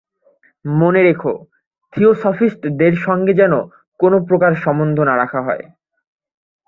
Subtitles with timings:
[0.65, 1.33] মনে রেখো,
[1.93, 3.53] থিওসফিষ্টদের সঙ্গে যেন
[3.99, 5.63] কোন প্রকার সম্বন্ধ না রাখা হয়।